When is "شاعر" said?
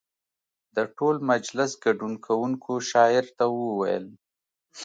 2.89-3.25